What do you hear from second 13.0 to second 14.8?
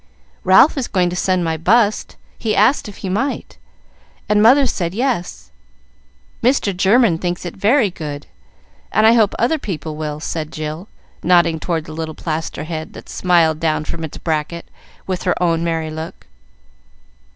smiled down from its bracket